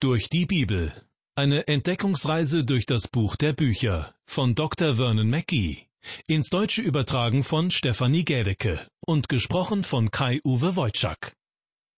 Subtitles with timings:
[0.00, 0.92] Durch die Bibel.
[1.34, 4.94] Eine Entdeckungsreise durch das Buch der Bücher von Dr.
[4.94, 5.88] Vernon Mackey.
[6.28, 11.32] Ins Deutsche übertragen von Stefanie Gädecke und gesprochen von Kai-Uwe Wojczak.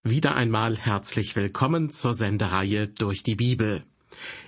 [0.01, 3.83] Wieder einmal herzlich willkommen zur Sendereihe Durch die Bibel.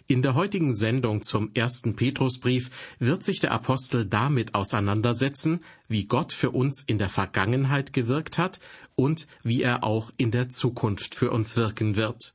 [0.07, 6.33] In der heutigen Sendung zum ersten Petrusbrief wird sich der Apostel damit auseinandersetzen, wie Gott
[6.33, 8.59] für uns in der Vergangenheit gewirkt hat
[8.95, 12.33] und wie er auch in der Zukunft für uns wirken wird.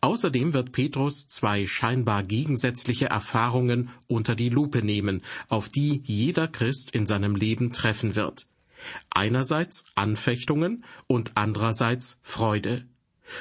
[0.00, 6.90] Außerdem wird Petrus zwei scheinbar gegensätzliche Erfahrungen unter die Lupe nehmen, auf die jeder Christ
[6.90, 8.46] in seinem Leben treffen wird.
[9.10, 12.84] Einerseits Anfechtungen und andererseits Freude.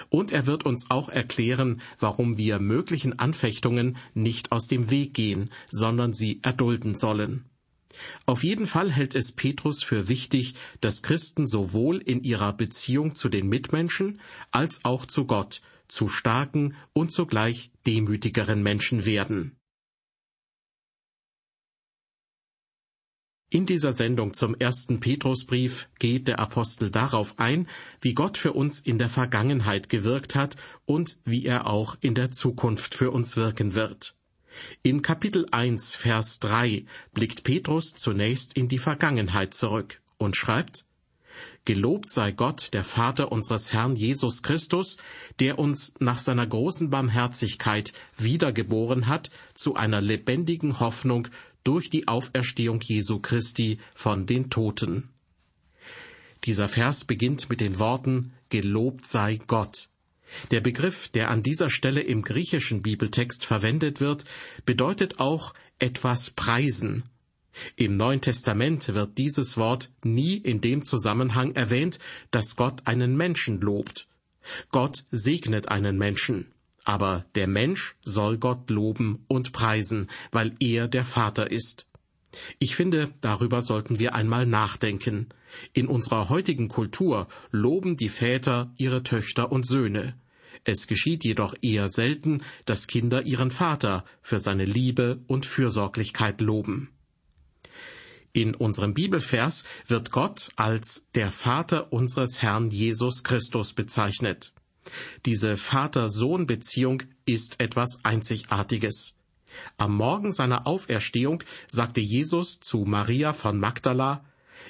[0.10, 5.50] Und er wird uns auch erklären, warum wir möglichen Anfechtungen nicht aus dem Weg gehen,
[5.70, 7.46] sondern sie erdulden sollen.
[8.26, 13.28] Auf jeden Fall hält es Petrus für wichtig, dass Christen sowohl in ihrer Beziehung zu
[13.28, 19.58] den Mitmenschen als auch zu Gott zu starken und zugleich demütigeren Menschen werden.
[23.54, 27.68] In dieser Sendung zum ersten Petrusbrief geht der Apostel darauf ein,
[28.00, 32.32] wie Gott für uns in der Vergangenheit gewirkt hat und wie er auch in der
[32.32, 34.16] Zukunft für uns wirken wird.
[34.84, 40.86] In Kapitel 1, Vers 3 blickt Petrus zunächst in die Vergangenheit zurück und schreibt,
[41.66, 44.98] Gelobt sei Gott, der Vater unseres Herrn Jesus Christus,
[45.40, 51.28] der uns nach seiner großen Barmherzigkeit wiedergeboren hat zu einer lebendigen Hoffnung
[51.64, 55.10] durch die Auferstehung Jesu Christi von den Toten.
[56.46, 59.88] Dieser Vers beginnt mit den Worten Gelobt sei Gott.
[60.50, 64.26] Der Begriff, der an dieser Stelle im griechischen Bibeltext verwendet wird,
[64.66, 67.04] bedeutet auch etwas preisen,
[67.76, 72.00] im Neuen Testament wird dieses Wort nie in dem Zusammenhang erwähnt,
[72.32, 74.08] dass Gott einen Menschen lobt.
[74.72, 76.48] Gott segnet einen Menschen,
[76.84, 81.86] aber der Mensch soll Gott loben und preisen, weil er der Vater ist.
[82.60, 85.30] Ich finde, darüber sollten wir einmal nachdenken.
[85.74, 90.16] In unserer heutigen Kultur loben die Väter ihre Töchter und Söhne.
[90.64, 96.90] Es geschieht jedoch eher selten, dass Kinder ihren Vater für seine Liebe und Fürsorglichkeit loben.
[98.34, 104.54] In unserem Bibelvers wird Gott als der Vater unseres Herrn Jesus Christus bezeichnet.
[105.26, 109.16] Diese Vater-Sohn-Beziehung ist etwas Einzigartiges.
[109.78, 114.24] Am Morgen seiner Auferstehung sagte Jesus zu Maria von Magdala,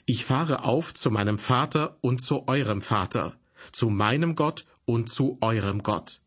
[0.07, 3.35] Ich fahre auf zu meinem Vater und zu eurem Vater,
[3.71, 6.21] zu meinem Gott und zu eurem Gott.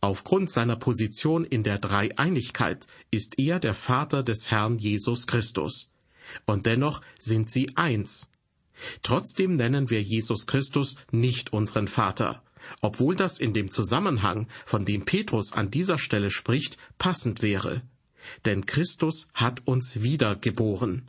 [0.00, 5.89] Aufgrund seiner Position in der Dreieinigkeit ist er der Vater des Herrn Jesus Christus
[6.46, 8.28] und dennoch sind sie eins.
[9.02, 12.42] Trotzdem nennen wir Jesus Christus nicht unseren Vater,
[12.80, 17.82] obwohl das in dem Zusammenhang, von dem Petrus an dieser Stelle spricht, passend wäre.
[18.44, 21.08] Denn Christus hat uns wiedergeboren.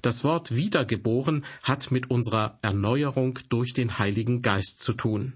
[0.00, 5.34] Das Wort wiedergeboren hat mit unserer Erneuerung durch den Heiligen Geist zu tun.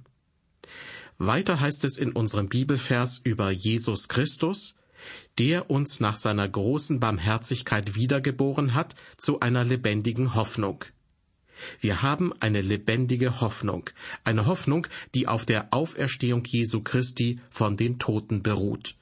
[1.19, 4.75] Weiter heißt es in unserem Bibelvers über Jesus Christus,
[5.39, 10.85] der uns nach seiner großen Barmherzigkeit wiedergeboren hat zu einer lebendigen Hoffnung.
[11.81, 13.91] Wir haben eine lebendige Hoffnung,
[14.25, 18.97] eine Hoffnung, die auf der Auferstehung Jesu Christi von den Toten beruht.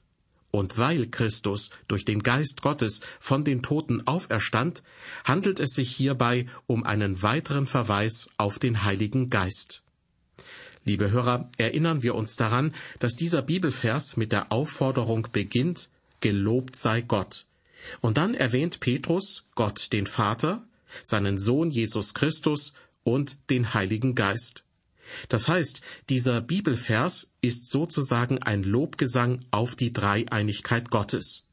[0.50, 4.84] Und weil Christus durch den Geist Gottes von den Toten auferstand,
[5.24, 9.83] handelt es sich hierbei um einen weiteren Verweis auf den Heiligen Geist.
[10.84, 15.88] Liebe Hörer, erinnern wir uns daran, dass dieser Bibelvers mit der Aufforderung beginnt,
[16.20, 17.46] Gelobt sei Gott.
[18.00, 20.66] Und dann erwähnt Petrus Gott den Vater,
[21.02, 22.72] seinen Sohn Jesus Christus
[23.02, 24.64] und den Heiligen Geist.
[25.28, 31.46] Das heißt, dieser Bibelvers ist sozusagen ein Lobgesang auf die Dreieinigkeit Gottes.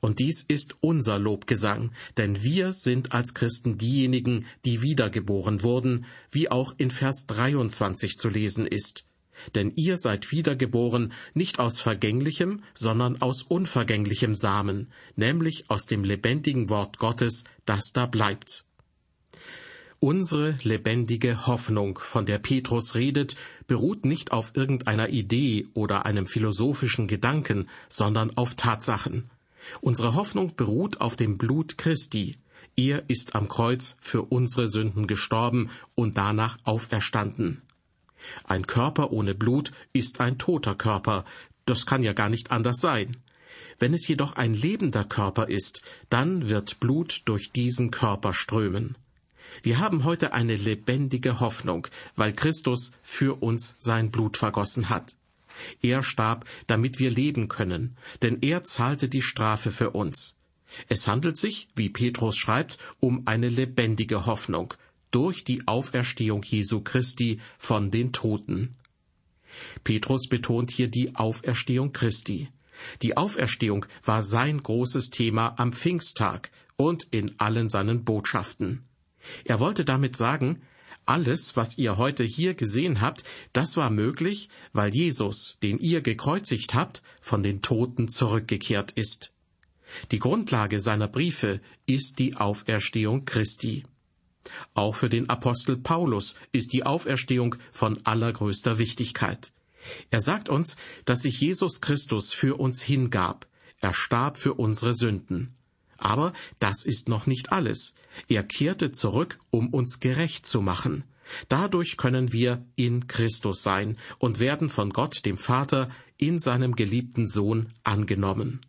[0.00, 6.50] Und dies ist unser Lobgesang, denn wir sind als Christen diejenigen, die wiedergeboren wurden, wie
[6.50, 9.04] auch in Vers 23 zu lesen ist.
[9.54, 16.70] Denn ihr seid wiedergeboren nicht aus vergänglichem, sondern aus unvergänglichem Samen, nämlich aus dem lebendigen
[16.70, 18.64] Wort Gottes, das da bleibt.
[19.98, 23.34] Unsere lebendige Hoffnung, von der Petrus redet,
[23.66, 29.30] beruht nicht auf irgendeiner Idee oder einem philosophischen Gedanken, sondern auf Tatsachen.
[29.80, 32.38] Unsere Hoffnung beruht auf dem Blut Christi.
[32.76, 37.62] Er ist am Kreuz für unsere Sünden gestorben und danach auferstanden.
[38.44, 41.24] Ein Körper ohne Blut ist ein toter Körper,
[41.64, 43.16] das kann ja gar nicht anders sein.
[43.78, 48.96] Wenn es jedoch ein lebender Körper ist, dann wird Blut durch diesen Körper strömen.
[49.62, 55.16] Wir haben heute eine lebendige Hoffnung, weil Christus für uns sein Blut vergossen hat.
[55.82, 60.36] Er starb, damit wir leben können, denn er zahlte die Strafe für uns.
[60.88, 64.74] Es handelt sich, wie Petrus schreibt, um eine lebendige Hoffnung
[65.10, 68.74] durch die Auferstehung Jesu Christi von den Toten.
[69.84, 72.48] Petrus betont hier die Auferstehung Christi.
[73.02, 78.82] Die Auferstehung war sein großes Thema am Pfingsttag und in allen seinen Botschaften.
[79.44, 80.60] Er wollte damit sagen,
[81.06, 86.74] alles, was ihr heute hier gesehen habt, das war möglich, weil Jesus, den ihr gekreuzigt
[86.74, 89.32] habt, von den Toten zurückgekehrt ist.
[90.10, 93.84] Die Grundlage seiner Briefe ist die Auferstehung Christi.
[94.74, 99.52] Auch für den Apostel Paulus ist die Auferstehung von allergrößter Wichtigkeit.
[100.10, 103.46] Er sagt uns, dass sich Jesus Christus für uns hingab.
[103.80, 105.54] Er starb für unsere Sünden.
[105.98, 107.94] Aber das ist noch nicht alles.
[108.28, 111.04] Er kehrte zurück, um uns gerecht zu machen.
[111.48, 117.26] Dadurch können wir in Christus sein und werden von Gott dem Vater in seinem geliebten
[117.26, 118.60] Sohn angenommen.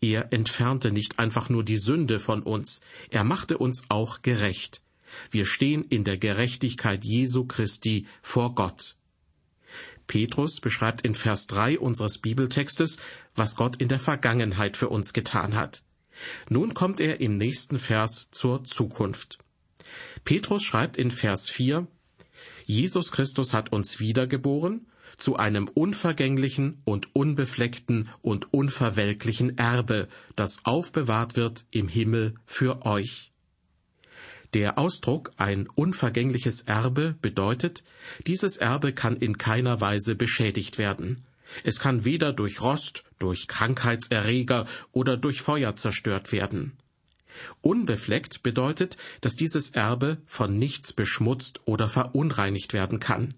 [0.00, 4.82] Er entfernte nicht einfach nur die Sünde von uns, er machte uns auch gerecht.
[5.30, 8.96] Wir stehen in der Gerechtigkeit Jesu Christi vor Gott.
[10.06, 12.98] Petrus beschreibt in Vers 3 unseres Bibeltextes,
[13.34, 15.82] was Gott in der Vergangenheit für uns getan hat.
[16.48, 19.38] Nun kommt er im nächsten Vers zur Zukunft.
[20.24, 21.86] Petrus schreibt in Vers 4,
[22.66, 24.86] Jesus Christus hat uns wiedergeboren
[25.16, 33.32] zu einem unvergänglichen und unbefleckten und unverwelklichen Erbe, das aufbewahrt wird im Himmel für euch.
[34.54, 37.84] Der Ausdruck ein unvergängliches Erbe bedeutet,
[38.26, 41.24] dieses Erbe kann in keiner Weise beschädigt werden.
[41.64, 46.72] Es kann weder durch Rost, durch Krankheitserreger oder durch Feuer zerstört werden.
[47.60, 53.34] Unbefleckt bedeutet, dass dieses Erbe von nichts beschmutzt oder verunreinigt werden kann.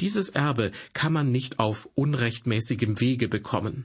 [0.00, 3.84] Dieses Erbe kann man nicht auf unrechtmäßigem Wege bekommen.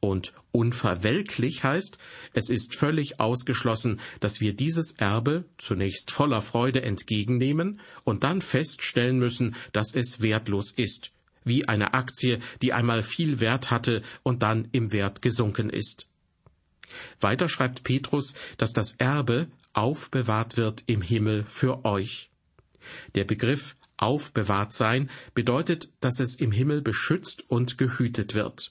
[0.00, 1.98] Und unverwelklich heißt,
[2.32, 9.18] es ist völlig ausgeschlossen, dass wir dieses Erbe zunächst voller Freude entgegennehmen und dann feststellen
[9.18, 11.10] müssen, dass es wertlos ist,
[11.48, 16.06] wie eine Aktie, die einmal viel Wert hatte und dann im Wert gesunken ist.
[17.20, 22.30] Weiter schreibt Petrus, dass das Erbe aufbewahrt wird im Himmel für euch.
[23.14, 28.70] Der Begriff aufbewahrt sein bedeutet, dass es im Himmel beschützt und gehütet wird.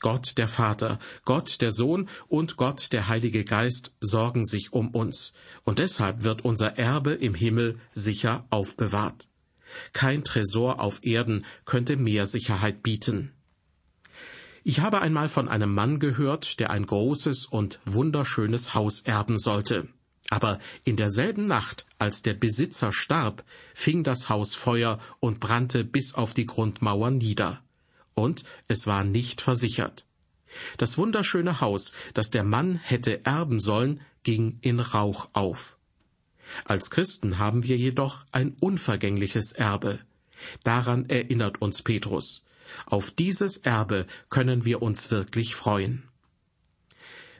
[0.00, 5.32] Gott der Vater, Gott der Sohn und Gott der Heilige Geist sorgen sich um uns,
[5.64, 9.26] und deshalb wird unser Erbe im Himmel sicher aufbewahrt.
[9.92, 13.32] Kein Tresor auf Erden könnte mehr Sicherheit bieten.
[14.64, 19.88] Ich habe einmal von einem Mann gehört, der ein großes und wunderschönes Haus erben sollte.
[20.30, 23.44] Aber in derselben Nacht, als der Besitzer starb,
[23.74, 27.62] fing das Haus Feuer und brannte bis auf die Grundmauern nieder.
[28.14, 30.04] Und es war nicht versichert.
[30.76, 35.77] Das wunderschöne Haus, das der Mann hätte erben sollen, ging in Rauch auf.
[36.64, 40.00] Als Christen haben wir jedoch ein unvergängliches Erbe.
[40.64, 42.44] Daran erinnert uns Petrus.
[42.86, 46.04] Auf dieses Erbe können wir uns wirklich freuen.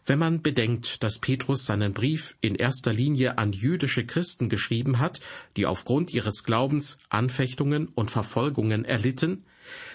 [0.09, 5.21] Wenn man bedenkt, dass Petrus seinen Brief in erster Linie an jüdische Christen geschrieben hat,
[5.59, 9.45] die aufgrund ihres Glaubens Anfechtungen und Verfolgungen erlitten,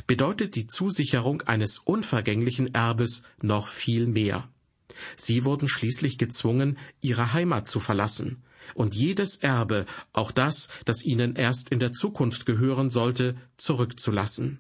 [0.06, 4.48] bedeutet die Zusicherung eines unvergänglichen Erbes noch viel mehr.
[5.16, 8.44] Sie wurden schließlich gezwungen, ihre Heimat zu verlassen,
[8.74, 14.60] und jedes Erbe, auch das, das ihnen erst in der Zukunft gehören sollte, zurückzulassen.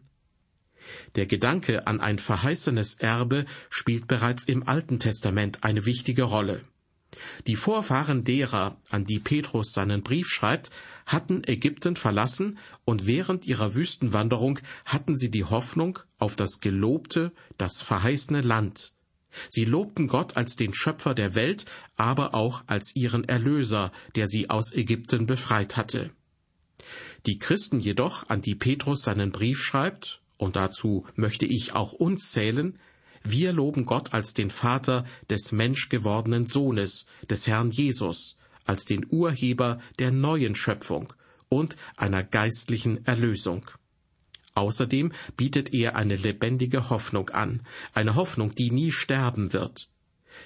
[1.15, 6.62] Der Gedanke an ein verheißenes Erbe spielt bereits im Alten Testament eine wichtige Rolle.
[7.48, 10.72] Die Vorfahren derer, an die Petrus seinen Brief schreibt,
[11.05, 17.81] hatten Ägypten verlassen und während ihrer Wüstenwanderung hatten sie die Hoffnung auf das gelobte, das
[17.81, 18.93] verheißene Land.
[19.49, 24.49] Sie lobten Gott als den Schöpfer der Welt, aber auch als ihren Erlöser, der sie
[24.49, 26.11] aus Ägypten befreit hatte.
[27.25, 32.31] Die Christen jedoch, an die Petrus seinen Brief schreibt, und dazu möchte ich auch uns
[32.31, 32.77] zählen,
[33.23, 39.79] wir loben Gott als den Vater des menschgewordenen Sohnes, des Herrn Jesus, als den Urheber
[39.99, 41.13] der neuen Schöpfung
[41.47, 43.65] und einer geistlichen Erlösung.
[44.55, 47.62] Außerdem bietet er eine lebendige Hoffnung an,
[47.93, 49.89] eine Hoffnung, die nie sterben wird.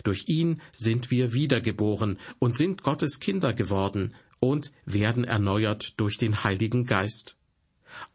[0.04, 6.44] Durch ihn sind wir wiedergeboren und sind Gottes Kinder geworden und werden erneuert durch den
[6.44, 7.38] Heiligen Geist.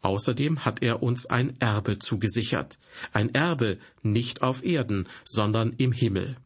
[0.01, 2.79] Außerdem hat er uns ein Erbe zugesichert,
[3.11, 6.37] ein Erbe nicht auf Erden, sondern im Himmel.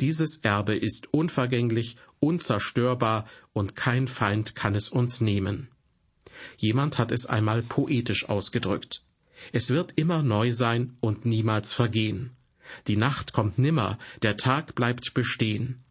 [0.00, 5.68] Dieses Erbe ist unvergänglich, unzerstörbar und kein Feind kann es uns nehmen.
[6.56, 9.02] Jemand hat es einmal poetisch ausgedrückt.
[9.52, 12.30] Es wird immer neu sein und niemals vergehen.
[12.86, 15.82] Die Nacht kommt nimmer, der Tag bleibt bestehen.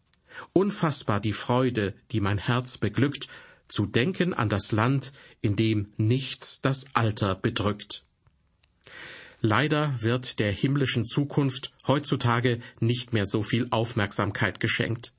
[0.54, 3.28] Unfassbar die Freude, die mein Herz beglückt,
[3.68, 8.04] zu denken an das Land, in dem nichts das Alter bedrückt.
[9.42, 15.14] Leider wird der himmlischen Zukunft heutzutage nicht mehr so viel Aufmerksamkeit geschenkt.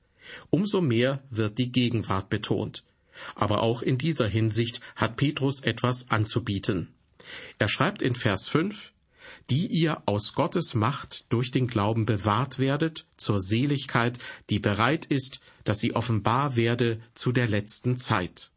[0.50, 2.84] Umso mehr wird die Gegenwart betont.
[3.34, 6.94] Aber auch in dieser Hinsicht hat Petrus etwas anzubieten.
[7.58, 8.92] Er schreibt in Vers 5,
[9.50, 14.18] die ihr aus Gottes Macht durch den Glauben bewahrt werdet zur Seligkeit,
[14.50, 18.50] die bereit ist, dass sie offenbar werde zu der letzten Zeit.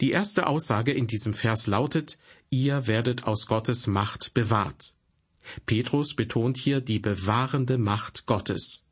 [0.00, 2.18] Die erste Aussage in diesem Vers lautet,
[2.50, 4.94] ihr werdet aus Gottes Macht bewahrt.
[5.66, 8.83] Petrus betont hier die bewahrende Macht Gottes.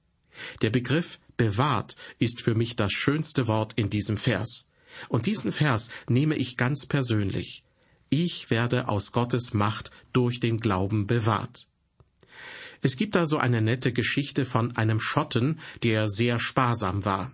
[0.63, 4.69] Der Begriff bewahrt ist für mich das schönste Wort in diesem Vers.
[5.09, 7.65] Und diesen Vers nehme ich ganz persönlich.
[8.11, 11.67] Ich werde aus Gottes Macht durch den Glauben bewahrt.
[12.83, 17.33] Es gibt da so eine nette Geschichte von einem Schotten, der sehr sparsam war.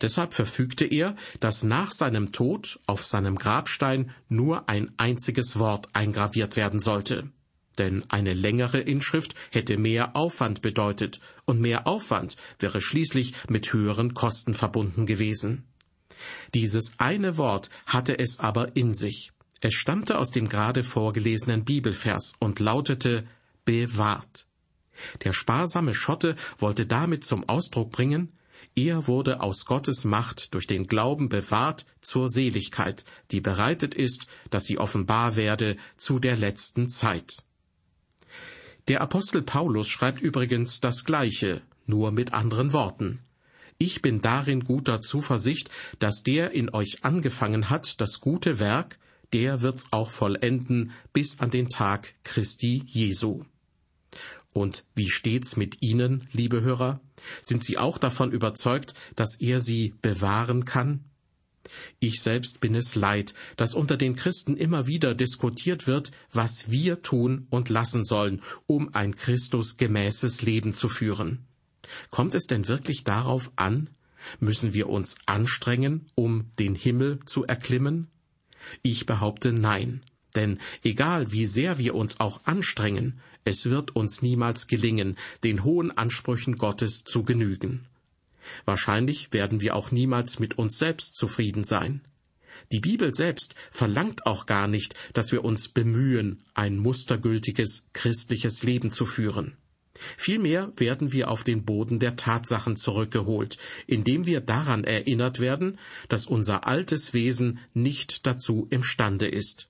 [0.00, 6.56] Deshalb verfügte er, dass nach seinem Tod auf seinem Grabstein nur ein einziges Wort eingraviert
[6.56, 7.30] werden sollte.
[7.78, 14.14] Denn eine längere Inschrift hätte mehr Aufwand bedeutet, und mehr Aufwand wäre schließlich mit höheren
[14.14, 15.64] Kosten verbunden gewesen.
[16.54, 19.32] Dieses eine Wort hatte es aber in sich.
[19.60, 23.24] Es stammte aus dem gerade vorgelesenen Bibelvers und lautete
[23.64, 24.46] bewahrt.
[25.24, 28.32] Der sparsame Schotte wollte damit zum Ausdruck bringen,
[28.74, 34.64] er wurde aus Gottes Macht durch den Glauben bewahrt zur Seligkeit, die bereitet ist, dass
[34.64, 37.44] sie offenbar werde zu der letzten Zeit.
[38.88, 43.20] Der Apostel Paulus schreibt übrigens das Gleiche, nur mit anderen Worten.
[43.78, 48.98] Ich bin darin guter Zuversicht, dass der in euch angefangen hat, das gute Werk,
[49.32, 53.44] der wird's auch vollenden bis an den Tag Christi Jesu.
[54.52, 57.00] Und wie steht's mit Ihnen, liebe Hörer?
[57.40, 61.04] Sind Sie auch davon überzeugt, dass er Sie bewahren kann?
[62.00, 67.02] Ich selbst bin es leid, dass unter den Christen immer wieder diskutiert wird, was wir
[67.02, 71.46] tun und lassen sollen, um ein Christusgemäßes Leben zu führen.
[72.10, 73.90] Kommt es denn wirklich darauf an?
[74.40, 78.08] Müssen wir uns anstrengen, um den Himmel zu erklimmen?
[78.82, 80.02] Ich behaupte nein,
[80.36, 85.90] denn egal wie sehr wir uns auch anstrengen, es wird uns niemals gelingen, den hohen
[85.90, 87.86] Ansprüchen Gottes zu genügen.
[88.64, 92.02] Wahrscheinlich werden wir auch niemals mit uns selbst zufrieden sein.
[92.70, 98.90] Die Bibel selbst verlangt auch gar nicht, dass wir uns bemühen, ein mustergültiges christliches Leben
[98.90, 99.56] zu führen.
[100.16, 106.26] Vielmehr werden wir auf den Boden der Tatsachen zurückgeholt, indem wir daran erinnert werden, dass
[106.26, 109.68] unser altes Wesen nicht dazu imstande ist.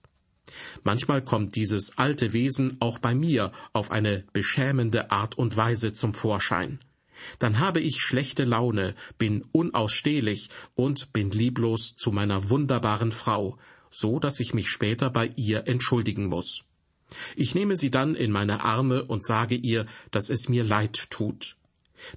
[0.85, 6.15] Manchmal kommt dieses alte Wesen auch bei mir auf eine beschämende Art und Weise zum
[6.15, 6.81] Vorschein.
[7.39, 13.59] Dann habe ich schlechte Laune, bin unausstehlich und bin lieblos zu meiner wunderbaren Frau,
[13.91, 16.65] so dass ich mich später bei ihr entschuldigen muss.
[17.37, 21.57] Ich nehme sie dann in meine Arme und sage ihr, dass es mir leid tut.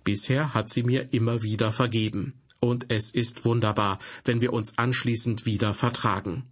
[0.04, 5.46] Bisher hat sie mir immer wieder vergeben, und es ist wunderbar, wenn wir uns anschließend
[5.46, 6.44] wieder vertragen.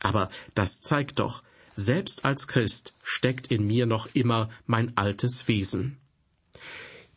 [0.00, 5.98] Aber das zeigt doch, selbst als Christ steckt in mir noch immer mein altes Wesen.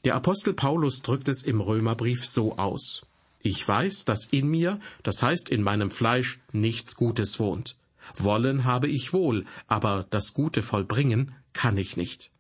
[0.05, 3.05] Der Apostel Paulus drückt es im Römerbrief so aus.
[3.41, 7.75] Ich weiß, dass in mir, das heißt in meinem Fleisch, nichts Gutes wohnt.
[8.15, 12.31] Wollen habe ich wohl, aber das Gute vollbringen kann ich nicht.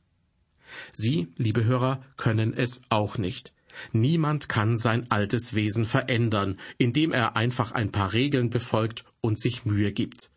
[0.93, 3.53] Sie, liebe Hörer, können es auch nicht.
[3.91, 9.65] Niemand kann sein altes Wesen verändern, indem er einfach ein paar Regeln befolgt und sich
[9.65, 10.31] Mühe gibt.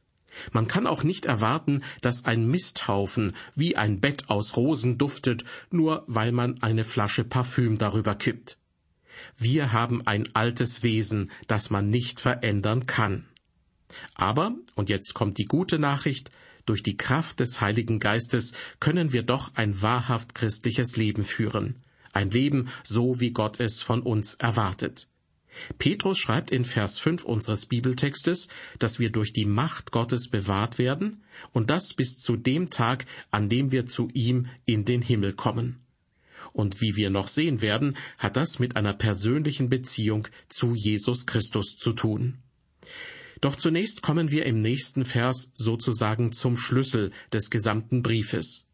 [0.52, 6.04] Man kann auch nicht erwarten, dass ein Misthaufen wie ein Bett aus Rosen duftet, nur
[6.06, 8.58] weil man eine Flasche Parfüm darüber kippt.
[9.36, 13.26] Wir haben ein altes Wesen, das man nicht verändern kann.
[14.14, 16.30] Aber, und jetzt kommt die gute Nachricht,
[16.64, 22.30] durch die Kraft des Heiligen Geistes können wir doch ein wahrhaft christliches Leben führen, ein
[22.30, 25.08] Leben so, wie Gott es von uns erwartet.
[25.78, 31.22] Petrus schreibt in Vers 5 unseres Bibeltextes, dass wir durch die Macht Gottes bewahrt werden,
[31.52, 35.80] und das bis zu dem Tag, an dem wir zu ihm in den Himmel kommen.
[36.52, 41.76] Und wie wir noch sehen werden, hat das mit einer persönlichen Beziehung zu Jesus Christus
[41.78, 42.38] zu tun.
[43.40, 48.68] Doch zunächst kommen wir im nächsten Vers sozusagen zum Schlüssel des gesamten Briefes.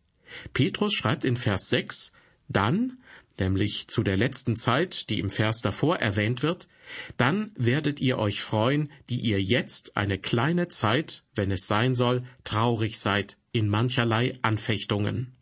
[0.53, 2.13] Petrus schreibt in Vers 6,
[2.49, 2.99] Dann,
[3.39, 6.69] nämlich zu der letzten Zeit, die im Vers davor erwähnt wird,
[7.17, 12.25] dann werdet ihr euch freuen, die ihr jetzt eine kleine Zeit, wenn es sein soll,
[12.45, 15.35] traurig seid in mancherlei Anfechtungen.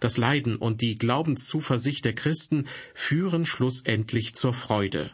[0.00, 5.12] Das Leiden und die Glaubenszuversicht der Christen führen schlussendlich zur Freude.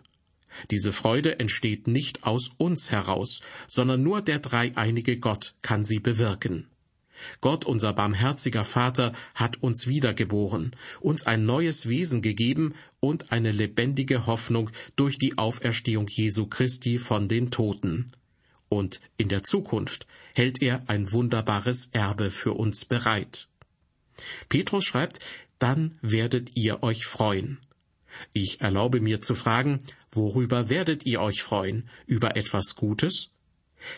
[0.71, 6.66] Diese Freude entsteht nicht aus uns heraus, sondern nur der dreieinige Gott kann sie bewirken.
[7.40, 14.26] Gott, unser barmherziger Vater, hat uns wiedergeboren, uns ein neues Wesen gegeben und eine lebendige
[14.26, 18.12] Hoffnung durch die Auferstehung Jesu Christi von den Toten.
[18.68, 23.48] Und in der Zukunft hält er ein wunderbares Erbe für uns bereit.
[24.48, 25.20] Petrus schreibt,
[25.58, 27.58] dann werdet ihr euch freuen.
[28.32, 31.88] Ich erlaube mir zu fragen, worüber werdet ihr euch freuen?
[32.06, 33.30] Über etwas Gutes?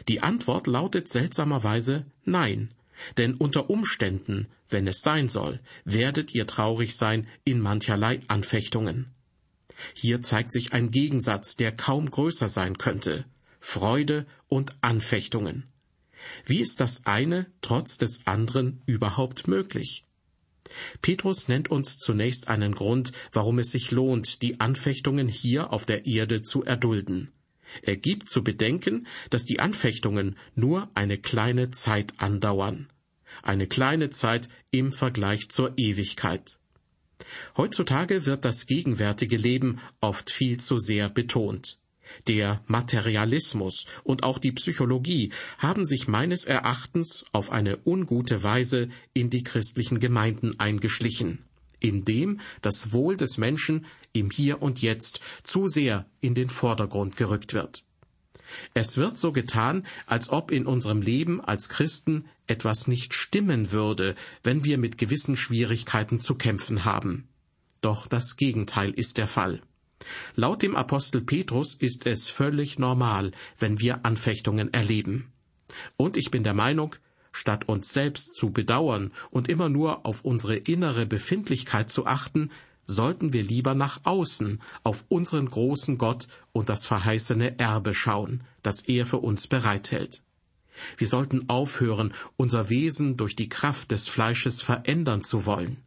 [0.08, 2.70] Die Antwort lautet seltsamerweise Nein,
[3.16, 9.10] denn unter Umständen, wenn es sein soll, werdet ihr traurig sein in mancherlei Anfechtungen.
[9.94, 13.24] Hier zeigt sich ein Gegensatz, der kaum größer sein könnte
[13.60, 15.64] Freude und Anfechtungen.
[16.46, 20.04] Wie ist das eine trotz des anderen überhaupt möglich?
[21.02, 26.06] Petrus nennt uns zunächst einen Grund, warum es sich lohnt, die Anfechtungen hier auf der
[26.06, 27.32] Erde zu erdulden.
[27.82, 32.88] Er gibt zu bedenken, dass die Anfechtungen nur eine kleine Zeit andauern.
[33.42, 36.58] Eine kleine Zeit im Vergleich zur Ewigkeit.
[37.56, 41.78] Heutzutage wird das gegenwärtige Leben oft viel zu sehr betont.
[42.26, 49.30] Der Materialismus und auch die Psychologie haben sich meines Erachtens auf eine ungute Weise in
[49.30, 51.44] die christlichen Gemeinden eingeschlichen,
[51.80, 57.54] indem das Wohl des Menschen im Hier und Jetzt zu sehr in den Vordergrund gerückt
[57.54, 57.84] wird.
[58.74, 64.14] Es wird so getan, als ob in unserem Leben als Christen etwas nicht stimmen würde,
[64.42, 67.28] wenn wir mit gewissen Schwierigkeiten zu kämpfen haben.
[67.80, 69.62] Doch das Gegenteil ist der Fall.
[70.34, 75.30] Laut dem Apostel Petrus ist es völlig normal, wenn wir Anfechtungen erleben.
[75.96, 76.96] Und ich bin der Meinung,
[77.32, 82.50] statt uns selbst zu bedauern und immer nur auf unsere innere Befindlichkeit zu achten,
[82.86, 88.80] sollten wir lieber nach außen auf unseren großen Gott und das verheißene Erbe schauen, das
[88.82, 90.22] er für uns bereithält.
[90.96, 95.78] Wir sollten aufhören, unser Wesen durch die Kraft des Fleisches verändern zu wollen.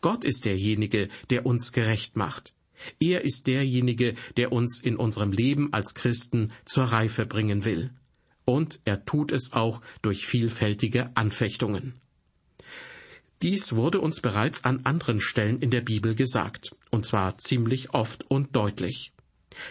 [0.00, 2.54] Gott ist derjenige, der uns gerecht macht.
[3.00, 7.90] Er ist derjenige, der uns in unserem Leben als Christen zur Reife bringen will.
[8.46, 12.00] Und er tut es auch durch vielfältige Anfechtungen.
[13.42, 18.24] Dies wurde uns bereits an anderen Stellen in der Bibel gesagt, und zwar ziemlich oft
[18.30, 19.12] und deutlich.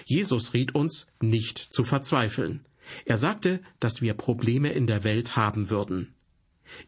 [0.05, 2.65] Jesus riet uns, nicht zu verzweifeln.
[3.05, 6.13] Er sagte, dass wir Probleme in der Welt haben würden.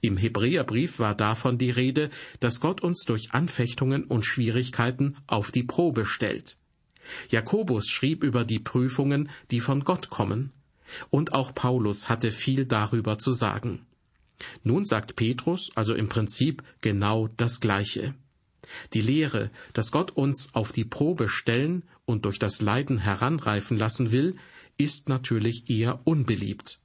[0.02, 5.64] Im Hebräerbrief war davon die Rede, dass Gott uns durch Anfechtungen und Schwierigkeiten auf die
[5.64, 6.58] Probe stellt.
[7.30, 10.52] Jakobus schrieb über die Prüfungen, die von Gott kommen,
[11.10, 13.86] und auch Paulus hatte viel darüber zu sagen.
[14.64, 18.14] Nun sagt Petrus also im Prinzip genau das Gleiche.
[18.94, 24.12] Die Lehre, dass Gott uns auf die Probe stellen und durch das Leiden heranreifen lassen
[24.12, 24.36] will,
[24.78, 26.80] ist natürlich eher unbeliebt.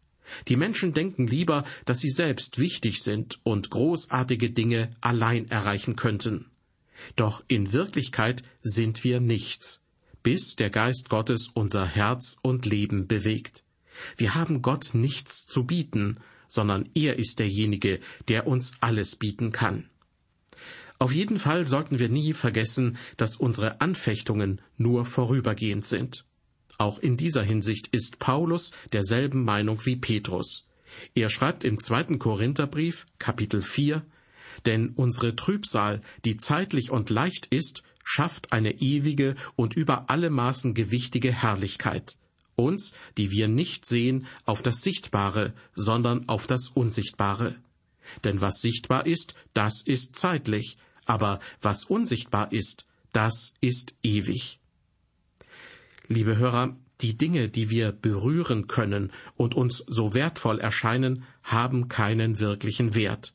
[0.49, 6.47] Die Menschen denken lieber, dass sie selbst wichtig sind und großartige Dinge allein erreichen könnten.
[7.17, 9.83] Doch in Wirklichkeit sind wir nichts,
[10.23, 13.65] bis der Geist Gottes unser Herz und Leben bewegt.
[14.17, 19.89] Wir haben Gott nichts zu bieten, sondern er ist derjenige, der uns alles bieten kann.
[20.99, 26.25] Auf jeden Fall sollten wir nie vergessen, dass unsere Anfechtungen nur vorübergehend sind.
[26.79, 30.69] Auch in dieser Hinsicht ist Paulus derselben Meinung wie Petrus.
[31.15, 34.05] Er schreibt im zweiten Korintherbrief, Kapitel 4,
[34.67, 40.75] denn unsere Trübsal, die zeitlich und leicht ist, schafft eine ewige und über alle Maßen
[40.75, 42.17] gewichtige Herrlichkeit,
[42.57, 47.57] uns, die wir nicht sehen, auf das Sichtbare, sondern auf das Unsichtbare.
[48.25, 54.61] Denn was sichtbar ist, das ist zeitlich, aber was unsichtbar ist, das ist ewig.
[56.09, 62.39] Liebe Hörer, die Dinge, die wir berühren können und uns so wertvoll erscheinen, haben keinen
[62.39, 63.35] wirklichen Wert.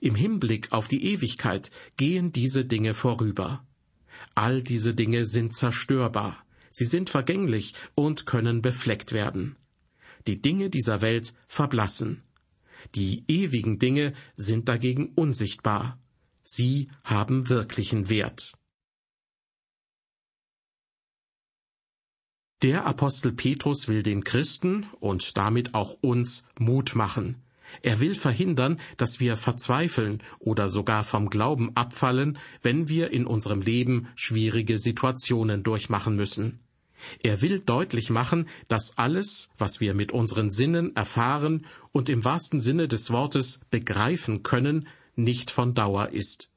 [0.00, 3.64] Im Hinblick auf die Ewigkeit gehen diese Dinge vorüber.
[4.34, 6.44] All diese Dinge sind zerstörbar.
[6.72, 9.56] Sie sind vergänglich und können befleckt werden.
[10.26, 12.22] Die Dinge dieser Welt verblassen.
[12.94, 16.00] Die ewigen Dinge sind dagegen unsichtbar.
[16.42, 18.54] Sie haben wirklichen Wert.
[22.62, 27.42] Der Apostel Petrus will den Christen und damit auch uns Mut machen.
[27.80, 33.62] Er will verhindern, dass wir verzweifeln oder sogar vom Glauben abfallen, wenn wir in unserem
[33.62, 36.60] Leben schwierige Situationen durchmachen müssen.
[37.22, 42.60] Er will deutlich machen, dass alles, was wir mit unseren Sinnen erfahren und im wahrsten
[42.60, 46.50] Sinne des Wortes begreifen können, nicht von Dauer ist.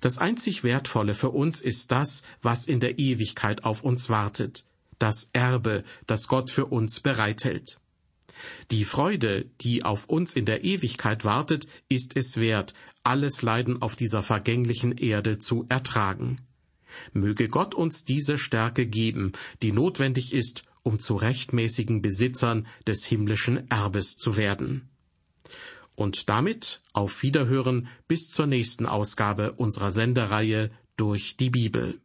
[0.00, 4.66] Das einzig Wertvolle für uns ist das, was in der Ewigkeit auf uns wartet,
[4.98, 7.79] das Erbe, das Gott für uns bereithält.
[8.70, 13.96] Die Freude, die auf uns in der Ewigkeit wartet, ist es wert, alles Leiden auf
[13.96, 16.36] dieser vergänglichen Erde zu ertragen.
[17.12, 23.70] Möge Gott uns diese Stärke geben, die notwendig ist, um zu rechtmäßigen Besitzern des himmlischen
[23.70, 24.88] Erbes zu werden.
[25.94, 31.98] Und damit auf Wiederhören bis zur nächsten Ausgabe unserer Sendereihe durch die Bibel.